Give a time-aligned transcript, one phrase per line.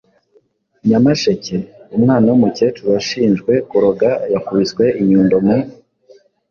[0.87, 1.57] Nyamasheke:
[1.97, 5.57] Umwana w’umukecuru washinjwe kuroga yakubiswe inyundo mu